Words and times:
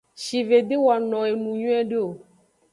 Shive 0.23 0.57
de 0.69 0.75
wano 0.85 1.17
enu 1.31 1.49
nyuide 1.61 1.97
o. 2.07 2.09